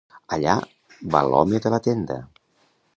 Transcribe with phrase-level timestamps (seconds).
[0.37, 0.55] Allà
[1.17, 2.21] va l'home de la tenda!